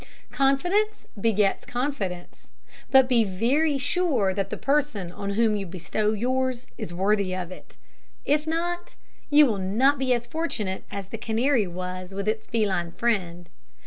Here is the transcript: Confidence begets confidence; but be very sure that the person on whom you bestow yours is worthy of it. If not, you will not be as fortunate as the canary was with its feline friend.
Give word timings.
Confidence 0.31 1.05
begets 1.29 1.63
confidence; 1.63 2.49
but 2.89 3.07
be 3.07 3.23
very 3.23 3.77
sure 3.77 4.33
that 4.33 4.49
the 4.49 4.57
person 4.57 5.11
on 5.11 5.35
whom 5.35 5.55
you 5.55 5.67
bestow 5.67 6.11
yours 6.13 6.65
is 6.75 6.91
worthy 6.91 7.35
of 7.35 7.51
it. 7.51 7.77
If 8.25 8.47
not, 8.47 8.95
you 9.29 9.45
will 9.45 9.59
not 9.59 9.99
be 9.99 10.11
as 10.11 10.25
fortunate 10.25 10.85
as 10.89 11.09
the 11.09 11.19
canary 11.19 11.67
was 11.67 12.15
with 12.15 12.27
its 12.27 12.47
feline 12.47 12.93
friend. 12.93 13.47